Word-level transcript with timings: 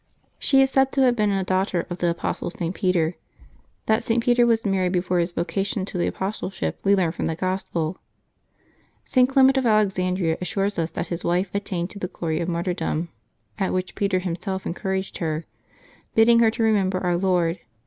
She 0.39 0.63
is 0.63 0.71
said 0.71 0.91
to 0.93 1.01
have 1.03 1.15
been 1.15 1.31
a 1.31 1.45
daugh 1.45 1.67
ter 1.67 1.85
of 1.87 1.99
the 1.99 2.09
apostle 2.09 2.49
St. 2.49 2.73
Peter; 2.73 3.17
that 3.85 4.01
St. 4.01 4.23
Peter 4.23 4.47
was 4.47 4.65
married 4.65 4.93
before 4.93 5.19
his 5.19 5.31
vocation 5.33 5.85
to 5.85 5.97
the 5.99 6.07
apostleship 6.07 6.79
we 6.83 6.95
learn 6.95 7.11
from 7.11 7.27
the 7.27 7.35
Gospel. 7.35 7.99
St. 9.05 9.29
Clement 9.29 9.57
of 9.57 9.67
Alexandria 9.67 10.39
assures 10.41 10.79
us 10.79 10.89
that 10.89 11.09
his 11.09 11.23
wife 11.23 11.53
attained 11.53 11.91
to 11.91 11.99
the 11.99 12.07
glory 12.07 12.39
of 12.39 12.49
martyrdom, 12.49 13.09
at 13.59 13.73
which 13.73 13.93
Peter 13.93 14.17
himself 14.17 14.65
encouraged 14.65 15.19
her, 15.19 15.45
bidding 16.15 16.39
her 16.39 16.49
to 16.49 16.63
remember 16.63 16.97
Our 16.97 17.15
Lord. 17.17 17.59